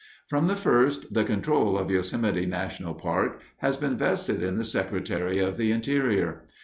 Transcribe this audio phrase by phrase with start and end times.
[0.27, 5.37] From the first the control of Yosemite National Park has been vested in the Secretary
[5.37, 6.43] of the Interior.